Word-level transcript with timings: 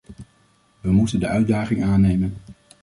We 0.81 0.91
moeten 0.91 1.19
de 1.19 1.27
uitdaging 1.27 1.83
aannemen. 1.83 2.37